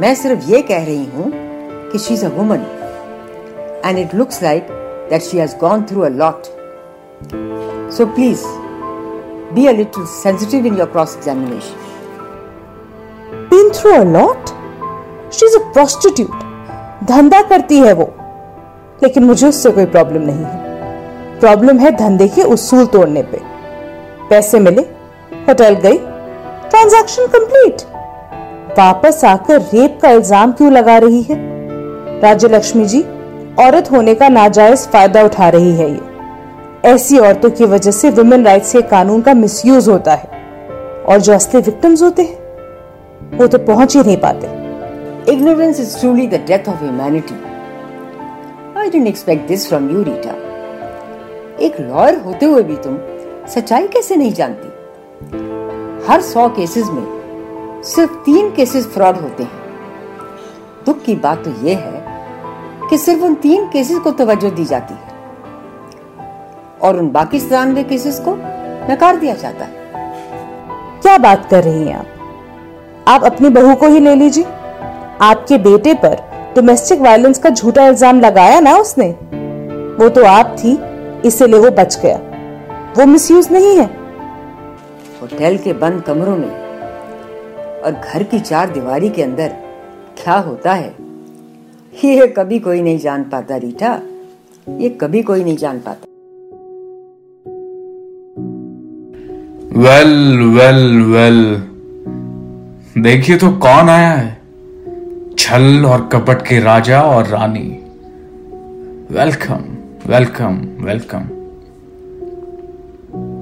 मैं 0.00 0.14
सिर्फ़ 0.14 0.50
ये 0.50 0.62
कह 0.62 0.84
रही 0.84 1.04
हूँ 1.04 1.30
कि 1.92 1.98
she 1.98 2.14
is 2.14 2.24
a 2.26 2.28
woman 2.28 2.60
and 3.84 3.98
it 3.98 4.14
looks 4.14 4.42
like 4.42 4.66
that 5.10 5.22
she 5.22 5.38
has 5.38 5.56
gone 5.56 5.82
through 5.82 6.00
a 6.00 6.08
lot 6.08 6.46
so 7.92 8.06
please 8.06 8.44
be 9.54 9.66
a 9.66 9.72
little 9.72 10.06
sensitive 10.06 10.66
in 10.66 10.78
your 10.78 10.86
cross 10.86 11.16
examination 11.16 11.82
been 13.50 13.70
through 13.72 14.02
a 14.02 14.04
lot? 14.04 14.50
She's 15.30 15.54
a 15.54 15.60
prostitute. 15.74 16.34
धंधा 17.04 17.42
करती 17.42 17.78
है 17.78 17.92
वो. 17.92 18.04
लेकिन 19.02 19.24
मुझे 19.24 19.46
उससे 19.48 19.70
कोई 19.70 19.86
problem 19.86 20.22
नहीं 20.22 20.44
है. 20.44 21.40
प्रॉब्लम 21.40 21.78
है 21.78 21.90
धंधे 21.96 22.28
के 22.28 22.42
उसूल 22.42 22.86
तोड़ने 22.86 23.22
पे. 23.22 23.40
पैसे 24.30 24.60
मिले, 24.60 24.82
होटल 25.48 25.74
गई 25.74 25.98
ट्रांजैक्शन 26.70 27.26
कंप्लीट 27.26 27.82
वापस 28.78 29.24
आकर 29.24 29.60
रेप 29.62 29.98
का 30.02 30.10
इल्ज़ाम 30.10 30.52
क्यों 30.52 30.70
लगा 30.72 30.96
रही 30.98 31.22
है? 31.22 31.36
राज्य 32.22 32.48
लक्ष्मी 32.48 32.84
जी 32.84 33.00
औरत 33.60 33.90
होने 33.92 34.14
का 34.14 34.28
नाजायज 34.28 34.86
फ़ायदा 34.88 35.22
उठा 35.24 35.48
रही 35.48 35.72
है 35.76 35.90
ये। 35.90 36.90
ऐसी 36.90 37.18
औरतों 37.18 37.50
की 37.50 37.64
वजह 37.64 37.90
से 37.90 38.10
वुमेन 38.10 38.44
राइट्स 38.44 38.72
के 38.72 38.82
कानून 38.90 39.20
का 39.20 39.34
मिसयूज 39.34 39.88
होता 39.88 40.14
है। 40.14 41.04
और 41.08 41.20
जो 41.20 41.32
असली 41.32 41.60
विक्टिम्स 41.60 42.02
होते 42.02 42.22
हैं 42.22 43.36
वो 43.38 43.46
तो 43.46 43.58
पहुँच 43.58 43.96
ही 43.96 44.02
नहीं 44.02 44.16
पाते। 44.16 44.60
Ignorance 45.32 45.78
is 45.78 45.94
truly 45.98 46.26
the 46.26 46.38
death 46.46 46.68
of 46.68 46.80
humanity. 46.82 47.36
I 48.76 48.88
didn't 48.88 49.08
expect 49.08 49.48
this 49.48 49.66
from 49.70 49.90
you, 49.90 50.04
Rita. 50.06 50.34
एक 51.60 51.80
लॉयर 51.80 52.18
होते 52.20 52.46
हुए 52.46 52.62
भी 52.62 52.76
तुम 52.84 52.98
सच्चाई 53.54 53.86
कैसे 53.88 54.16
नहीं 54.16 54.32
जानती? 54.32 54.68
हर 56.08 56.20
सौ 56.20 56.48
केसेस 56.56 56.88
में 56.92 57.02
सिर्फ़ 57.84 58.12
तीन 58.24 58.50
केसेस 58.50 58.86
फ्रॉड 58.86 59.16
होते 59.16 59.42
हैं। 59.42 59.60
दुख 60.86 61.02
की 61.02 61.14
बात 61.14 61.44
तो 61.44 61.50
यह 61.66 61.78
है 61.78 62.88
कि 62.90 62.98
सिर्फ़ 62.98 63.22
उन 63.24 63.34
तीन 63.34 63.66
केसेस 63.66 63.98
को 63.98 64.10
तवज्जो 64.10 64.50
दी 64.50 64.64
जाती 64.64 64.94
है। 64.94 65.10
और 66.80 66.96
उन 66.96 67.10
बाकी 67.10 67.40
सतानवे 67.40 67.82
केसेस 67.82 68.20
को 68.20 68.36
नकार 68.92 69.16
दिया 69.16 69.34
जाता 69.34 69.64
है। 69.64 71.00
क्या 71.02 71.16
बात 71.18 71.48
कर 71.50 71.64
रही 71.64 71.88
हैं 71.88 71.98
आप? 71.98 72.06
आप 73.08 73.24
अपनी 73.24 73.48
बहू 73.48 73.74
को 73.74 73.88
ही 73.88 74.00
ले 74.00 74.14
लीजिए। 74.14 74.44
आपके 75.22 75.58
बेटे 75.58 75.94
पर 75.94 76.16
डोमेस्टिक 76.54 77.00
वायलेंस 77.00 77.38
का 77.38 77.50
झूठा 77.50 77.86
इल्ज़ाम 77.86 78.20
लगाया 78.20 78.60
ना 78.60 78.76
उसने? 78.76 79.10
वो 80.00 80.08
तो 80.08 80.24
आप 80.24 80.56
थी 80.58 80.78
इसलिए 81.28 81.60
वो 81.60 81.70
बच 81.72 82.00
गया। 82.02 82.16
वो 82.98 83.06
मिसयूज 83.06 83.52
नहीं 83.52 83.76
है। 83.76 83.86
होटल 85.22 85.56
के 85.56 85.72
बंद 85.72 86.02
कमरों 86.02 86.36
में 86.36 86.61
और 87.84 87.92
घर 87.92 88.22
की 88.22 88.40
चार 88.40 88.70
दीवारी 88.70 89.08
के 89.10 89.22
अंदर 89.22 89.48
क्या 90.22 90.34
होता 90.34 90.72
है? 90.72 90.94
ये 92.04 92.26
कभी 92.26 92.58
कोई 92.58 92.82
नहीं 92.82 92.98
जान 92.98 93.24
पाता, 93.24 93.56
रीटा। 93.56 94.00
ये 94.68 94.88
कभी 94.88 95.22
कोई 95.22 95.44
नहीं 95.44 95.56
जान 95.56 95.78
पाता। 95.78 96.06
Well 99.80 100.40
well 100.40 101.02
well. 101.02 101.54
देखिए 103.02 103.36
तो 103.36 103.50
कौन 103.50 103.88
आया 103.88 104.12
है? 104.12 104.40
छल 105.38 105.86
और 105.86 106.08
कपट 106.12 106.42
के 106.42 106.60
राजा 106.60 107.02
और 107.02 107.26
रानी। 107.26 107.78
Welcome 109.10 109.64
welcome 110.06 110.84
welcome. 110.84 111.28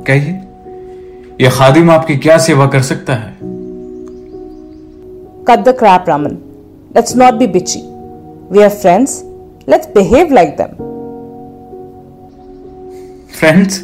कहिए 0.07 0.41
यह 1.41 1.51
खादिम 1.51 1.91
आपकी 1.91 2.17
क्या 2.17 2.39
सेवा 2.39 2.67
कर 2.67 2.83
सकता 2.83 3.15
है? 3.15 3.40
Cut 5.47 5.65
the 5.65 5.73
crap, 5.73 6.07
Raman. 6.07 6.35
Let's 6.95 7.15
not 7.15 7.39
be 7.39 7.47
bitchy. 7.47 7.83
We 8.51 8.63
are 8.63 8.71
friends. 8.71 9.23
Let's 9.67 9.87
behave 9.89 10.31
like 10.31 10.57
them. 10.57 10.77
Friends 13.41 13.79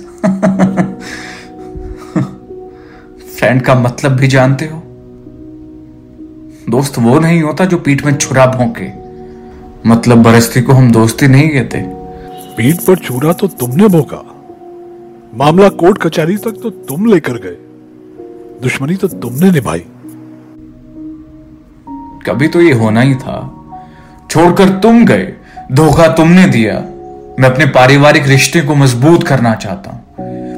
friend 3.37 3.63
का 3.67 3.75
मतलब 3.75 4.17
भी 4.21 4.29
जानते 4.29 4.67
हो 4.67 4.81
दोस्त 6.71 6.99
वो 6.99 7.19
नहीं 7.19 7.41
होता 7.43 7.65
जो 7.65 7.79
पीठ 7.87 8.05
में 8.05 8.17
छुरा 8.17 8.47
भोंके 8.57 8.89
मतलब 9.89 10.23
बरस्ती 10.23 10.63
को 10.63 10.73
हम 10.73 10.91
दोस्ती 10.93 11.29
नहीं 11.29 11.49
कहते 11.51 11.83
पीठ 12.57 12.81
पर 12.87 12.99
छुरा 13.07 13.33
तो 13.41 13.49
तुमने 13.61 13.89
भोंका 13.97 14.23
मामला 15.45 15.69
कोर्ट 15.83 16.03
कचहरी 16.03 16.37
तक 16.47 16.61
तो 16.63 16.71
तुम 16.91 17.07
लेकर 17.13 17.39
गए 17.47 17.57
दुश्मनी 18.63 18.97
तो 18.97 19.09
तुमने 19.25 19.51
निभाई 19.53 19.85
कभी 22.26 22.49
तो 22.49 22.61
ये 22.61 22.73
होना 22.73 23.00
ही 23.00 23.14
था। 23.14 23.52
छोड़कर 24.30 24.68
तुम 24.68 25.06
गए, 25.06 25.33
धोखा 25.73 26.09
तुमने 26.09 26.47
दिया। 26.47 26.75
मैं 27.40 27.50
अपने 27.50 27.66
पारिवारिक 27.66 28.26
रिश्ते 28.26 28.61
को 28.61 28.75
मज़बूत 28.75 29.26
करना 29.28 29.54
चाहता 29.54 29.90
हूँ। 29.90 30.02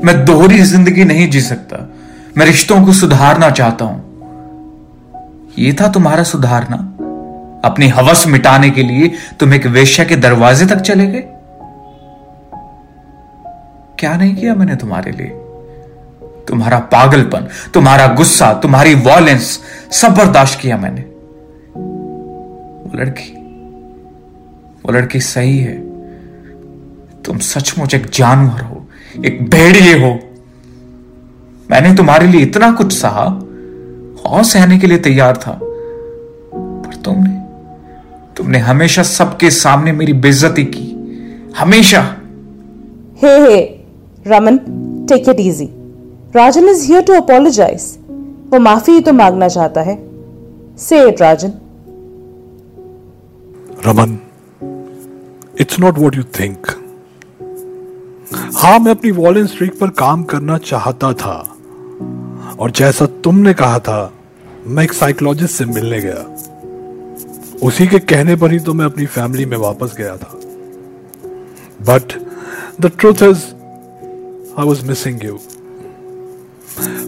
मैं 0.05 0.25
दोहरी 0.25 0.59
ज़िंदगी 0.59 1.05
नहीं 1.05 1.31
जी 1.31 1.41
सकता। 1.41 1.95
मैं 2.37 2.47
रिश्तों 2.47 2.85
को 2.87 2.93
सुधारना 2.93 3.51
चाहता 3.51 3.85
हूँ। 3.85 4.07
यह 5.59 5.77
था 5.81 5.89
तुम्हारा 5.89 6.23
सुधारना? 6.23 6.77
अपनी 7.65 7.89
हवस 7.89 8.27
मिटाने 8.27 8.71
के 8.71 8.83
लिए 8.83 9.13
तुम 9.41 9.55
एक 9.55 9.67
वेश्या 9.67 10.05
के 10.05 10.17
दरवाजे 10.17 10.67
तक 10.67 10.77
चले 10.77 11.07
गए? 11.07 11.25
क्या 13.99 14.17
नहीं 14.17 14.37
किया 14.37 14.55
मैंने 14.55 14.77
तुम्हारे 14.77 15.13
लिए? 15.13 15.29
तुम्हारा 16.49 16.79
पागलपन, 16.79 17.49
तुम्हारा 17.75 18.07
गुस्सा, 18.07 18.53
तुम्हारी 18.53 18.95
वॉयलेंस 18.95 19.61
सब 19.93 20.15
बर्दाश्त 20.15 20.61
किया 20.61 20.77
मैंने। 20.77 21.18
वो 22.89 22.99
लड़की 22.99 23.31
वो 24.85 24.93
लड़की 24.93 25.21
सही 25.21 25.59
है 25.59 25.77
तुम 27.25 27.39
सचमुच 27.47 27.95
एक 27.95 28.07
जानवर 28.15 28.61
हो 28.61 28.85
एक 29.27 29.43
भेड़िए 29.51 29.99
हो 30.05 30.13
मैंने 31.71 31.95
तुम्हारे 31.97 32.27
लिए 32.27 32.41
इतना 32.41 32.71
कुछ 32.73 32.93
सहा 32.99 33.25
और 34.29 34.45
सहने 34.45 34.79
के 34.79 34.87
लिए 34.87 34.99
तैयार 35.09 35.37
था 35.47 35.59
पर 35.63 36.95
तुमने 37.05 37.37
तुमने 38.37 38.59
हमेशा 38.69 39.03
सबके 39.03 39.51
सामने 39.51 39.93
मेरी 39.93 40.13
बेइज्जती 40.27 40.65
की 40.77 40.87
हमेशा 41.59 42.07
Hey, 43.21 43.37
hey, 43.43 43.63
Raman, 44.27 44.59
take 45.07 45.29
it 45.31 45.41
easy. 45.41 45.67
Rajan 46.35 46.69
is 46.73 46.83
here 46.91 47.03
to 47.03 47.17
apologize. 47.21 47.87
वो 48.51 48.59
माफ़ी 48.59 48.93
ही 48.93 49.01
तो 49.01 49.13
मांगना 49.13 49.49
चाहता 49.49 49.81
है 49.81 49.97
Say 50.85 51.01
it, 51.09 51.23
Rajan. 51.23 51.51
Raman 53.87 54.19
it's 55.61 55.79
not 55.81 55.99
what 55.99 56.17
you 56.17 56.23
think 56.41 56.67
हाँ 58.57 58.79
मैं 58.79 58.91
अपनी 58.91 59.11
वॉलेन 59.11 59.47
स्ट्रीक 59.47 59.79
पर 59.79 59.91
काम 59.91 60.23
करना 60.23 60.57
चाहता 60.59 61.13
था। 61.13 61.37
और 62.61 62.71
जैसा 62.71 63.07
तुमने 63.25 63.55
कहा 63.55 63.79
था, 63.79 64.13
मैं 64.67 64.85
एक 64.85 64.93
साइकोलॉजिस्ट 64.93 65.55
से 65.55 65.65
मिलने 65.65 66.01
गया। 66.01 66.25
उसी 67.63 67.87
के 67.87 67.99
कहने 67.99 68.37
पर 68.37 68.53
ही 68.53 68.59
तो 68.59 68.75
मैं 68.75 68.85
अपनी 68.85 69.07
फैमिली 69.07 69.47
में 69.47 69.57
वापस 69.57 69.95
गया 69.99 70.17
था। 70.17 70.33
But 71.89 72.19
the 72.81 72.91
truth 72.99 73.23
is 73.23 73.45
I 74.59 74.67
was 74.67 74.85
missing 74.87 75.25
you 75.25 75.39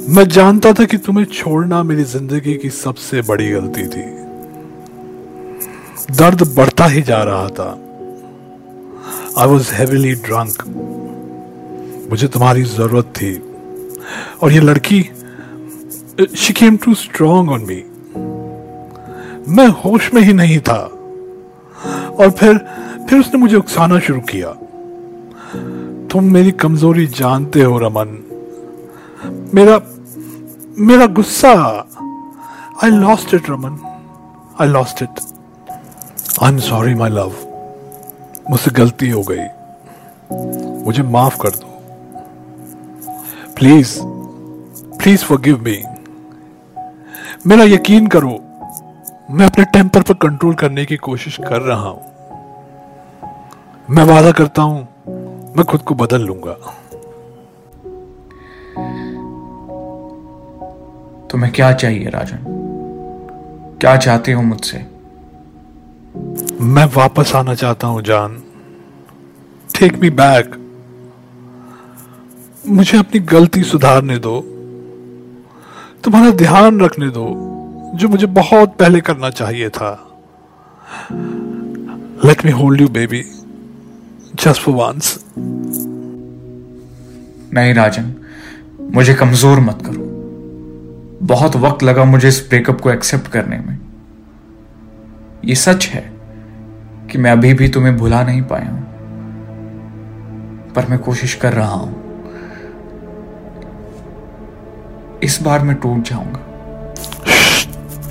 मैं 0.08 0.28
जानता 0.28 0.72
था 0.72 0.84
कि 0.84 0.96
तुम्हें 0.96 1.24
छोड़ना 1.24 1.82
मेरी 1.82 2.04
ज़िंदगी 2.04 2.54
की 2.54 2.70
सबसे 2.70 3.22
बड़ी 3.22 3.50
गलती 3.50 3.86
थी। 3.86 4.19
दर्द 6.18 6.54
बढ़ता 6.56 6.84
ही 6.84 7.02
जा 7.02 7.22
रहा 7.22 7.48
था। 7.48 7.70
आई 9.38 9.48
वॉज़ 9.48 9.72
हैविली 9.72 10.14
ड्रंक 10.14 10.64
मुझे 12.10 12.28
तुम्हारी 12.28 12.62
ज़रूरत 12.62 13.04
थी। 13.04 13.42
और 14.42 14.52
ये 14.52 14.60
लड़की 14.60 15.10
she 16.36 16.52
came 16.52 16.76
too 16.76 16.94
strong 16.94 17.50
on 17.50 17.60
me 17.60 17.84
मैं 19.48 19.68
होश 19.68 20.14
में 20.14 20.22
ही 20.22 20.32
नहीं 20.32 20.60
था। 20.60 20.90
और 22.10 22.30
फिर 22.30 22.58
फिर 23.10 23.20
उसने 23.20 23.38
मुझे 23.38 23.56
उकसाना 23.56 23.98
शुरू 23.98 24.20
किया। 24.20 24.48
तुम 26.08 26.24
मेरी 26.24 26.50
कमज़ोरी 26.50 27.06
जानते 27.06 27.62
हो, 27.62 27.78
रमन। 27.78 28.24
मेरा 29.54 29.80
मेरा 30.78 31.06
गुस्सा। 31.06 31.52
I 32.84 32.90
lost 32.90 33.34
it 33.34 33.50
Raman. 33.50 33.78
I 34.60 34.68
lost 34.68 35.02
it 35.02 35.08
I 36.42 36.52
am 36.52 36.58
sorry 36.58 36.94
my 36.94 37.10
love 37.10 37.32
मुझसे 38.50 38.70
गलती 38.70 39.10
हो 39.10 39.22
गई। 39.30 39.46
मुझे 40.84 41.02
माफ़ 41.02 41.38
कर 41.40 41.50
दो। 41.50 41.66
प्लीज़ 43.56 43.98
प्लीज़ 44.98 45.24
फॉरगिव 45.24 45.58
मी 45.58 45.82
मेरा 47.46 47.64
यकीन 47.64 48.06
करो, 48.06 48.30
मैं 49.30 49.46
अपने 49.46 49.64
टेम्पर 49.64 50.02
पर 50.02 50.14
कंट्रोल 50.14 50.54
करने 50.54 50.84
की 50.84 50.96
कोशिश 50.96 51.36
कर 51.36 51.60
रहा 51.60 51.88
हूँ। 51.88 52.02
मैं 53.90 54.04
वादा 54.04 54.32
करता 54.32 54.62
हूँ, 54.62 54.80
मैं 55.56 55.64
खुद 55.64 55.82
को 55.82 55.94
बदल 55.94 56.20
लूँगा। 56.20 56.52
तुम्हें 61.30 61.52
क्या 61.52 61.72
चाहिए 61.72 62.08
राजन? 62.08 62.38
क्या 63.80 63.96
चाहते 63.96 64.32
हो 64.32 64.42
मुझसे? 64.42 64.89
मैं 66.16 66.84
वापस 66.84 67.32
आना 67.36 67.54
चाहता 67.54 67.86
हूँ, 67.86 68.02
जान। 68.02 68.42
टेक 69.78 69.98
मी 69.98 70.10
बैक 70.10 70.54
मुझे 72.68 72.98
अपनी 72.98 73.20
गलती 73.20 73.62
सुधारने 73.62 74.16
दो। 74.18 74.40
तुम्हारा 76.04 76.30
ध्यान 76.30 76.80
रखने 76.80 77.08
दो, 77.08 77.26
जो 77.94 78.08
मुझे 78.08 78.26
बहुत 78.26 78.76
पहले 78.76 79.00
करना 79.00 79.30
चाहिए 79.30 79.68
था। 79.68 79.92
Let 82.24 82.44
me 82.44 82.50
hold 82.50 82.80
you 82.80 82.88
baby 82.88 83.22
just 84.34 84.62
for 84.62 84.74
once 84.74 85.24
नहीं, 87.54 87.74
राजन, 87.74 88.14
मुझे 88.94 89.14
कमज़ोर 89.14 89.60
मत 89.60 89.78
करो। 89.86 90.08
बहुत 91.26 91.56
वक्त 91.56 91.82
लगा 91.82 92.04
मुझे 92.04 92.28
इस 92.28 92.46
ब्रेकअप 92.48 92.80
को 92.80 92.90
एक्सेप्ट 92.90 93.28
करने 93.28 93.58
में। 93.58 93.78
ये 95.44 95.54
सच 95.54 95.86
है 95.86 96.02
कि 97.10 97.18
मैं 97.18 97.30
अभी 97.32 97.52
भी 97.54 97.68
तुम्हें 97.68 97.96
भुला 97.96 98.22
नहीं 98.22 98.42
पाया 98.42 98.70
हूँ 98.70 98.88
पर 100.74 100.86
मैं 100.86 100.98
कोशिश 100.98 101.34
कर 101.34 101.52
रहा 101.52 101.72
हूँ 101.72 101.98
इस 105.24 105.42
बार 105.42 105.62
मैं 105.62 105.76
टूट 105.76 106.02
जाऊँगा 106.08 106.44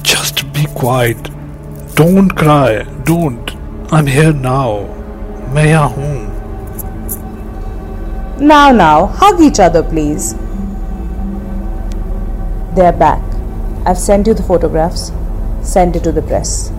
just 0.06 0.46
be 0.56 0.66
quiet 0.80 1.28
don't 1.98 2.38
cry 2.40 2.76
don't 3.08 3.52
I 3.94 4.00
am 4.00 4.08
here 4.08 4.34
now 4.34 4.82
मैं 5.54 5.66
यहाँ 5.66 5.90
हूँ 5.90 6.18
Now, 8.42 8.72
now, 8.72 9.08
hug 9.08 9.42
each 9.42 9.60
other, 9.60 9.84
please. 9.84 10.34
They're 12.74 12.94
back. 12.94 13.22
I've 13.86 13.98
sent 13.98 14.28
you 14.28 14.34
the 14.34 14.44
photographs. 14.44 15.12
Send 15.62 15.98
it 15.98 16.06
to 16.06 16.14
the 16.14 16.22
press. 16.22 16.72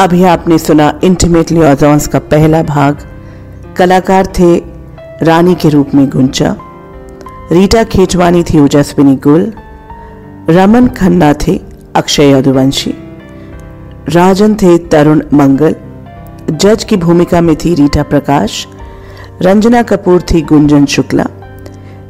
अभी 0.00 0.24
आपने 0.24 0.58
सुना 0.58 1.00
इंटीमेटली 1.04 1.60
ऑजॉन्स 1.60 2.06
का 2.06 2.18
पहला 2.18 2.62
भाग। 2.62 2.98
कलाकार 3.76 4.26
थे 4.26 4.56
रानी 5.22 5.54
के 5.54 5.68
रूप 5.68 5.90
में 5.94 6.08
गुंचा 6.08 6.56
रीटा 7.52 7.84
खेचवानी 7.84 8.42
थी 8.42 8.60
ओजस्विनी 8.60 9.16
गुल। 9.16 9.52
रमन 10.50 10.88
खन्ना 10.88 11.32
थे 11.32 11.60
अक्षय 11.94 12.30
यदुवंशी। 12.30 12.94
राजन 14.08 14.54
थे 14.54 14.78
तरुण 14.78 15.22
मंगल। 15.32 15.74
जज 16.50 16.84
की 16.84 16.96
भूमिका 16.96 17.40
में 17.40 17.56
थी 17.56 17.74
रीटा 17.74 18.02
प्रकाश। 18.02 18.66
रंजना 19.42 19.82
कपूर 19.82 20.22
थी 20.22 20.42
गुंजन 20.42 20.86
शुक्ला। 20.86 21.26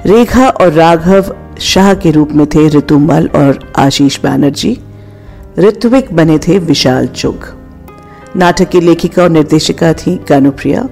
रेखा 0.06 0.48
और 0.48 0.72
राघव 0.72 1.34
शाह 1.60 1.94
के 1.94 2.10
रूप 2.10 2.32
में 2.32 2.46
थे 2.46 2.68
ऋतुमल 2.68 3.28
और 3.34 3.72
आशीष 3.76 4.20
बैनर्जी। 4.20 4.78
ऋत्विक 5.58 6.14
बने 6.14 6.38
थे 6.38 6.58
विशाल 6.58 7.06
चुग। 7.06 7.63
नाटक 8.36 8.68
की 8.68 8.80
लेखिका 8.80 9.22
और 9.22 9.28
निर्देशिका 9.30 9.92
थी 9.92 10.16
कानुप्रिया 10.28 10.88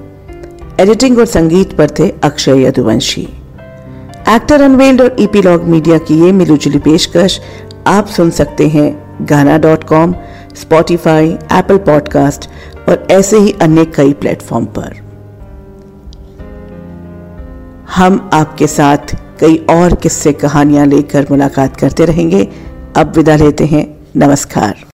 एडिटिंग 0.81 1.19
और 1.19 1.27
संगीत 1.27 1.77
पर 1.77 1.91
थे 1.91 2.09
अक्षय 2.23 2.65
यदुवंशी। 2.65 3.23
एक्टर 4.29 4.63
अनवेल्ड 4.63 5.01
और 5.01 5.17
ईपीलॉग 5.21 5.65
मीडिया 5.65 5.99
की 5.99 6.19
ये 6.21 6.33
मिलूजुली 6.33 6.79
पेशकश 6.79 7.41
आप 7.87 8.07
सुन 8.07 8.31
सकते 8.31 8.69
हैं 8.69 8.91
Gaana 9.23 9.57
dot 9.59 9.85
com 9.85 10.15
Spotify 10.55 11.29
Apple 11.53 11.79
podcast 11.79 12.49
और 12.89 13.07
ऐसे 13.11 13.39
ही 13.39 13.53
अन्य 13.63 13.85
कई 13.85 14.13
प्लेटफॉर्म 14.13 14.65
पर। 14.65 15.01
हम 17.95 18.31
आपके 18.33 18.67
साथ 18.67 19.17
कई 19.41 19.57
और 19.71 19.95
किस्से 19.95 20.33
कहानियाँ 20.33 20.87
लेकर 20.87 21.27
मुलाकात 21.31 21.77
करते 21.77 22.05
रहेंगे। 22.05 22.49
अब 22.97 23.13
विदा 23.17 23.37
लेते 23.37 23.67
हैं। 23.67 23.85
नमस्कार। 24.17 24.92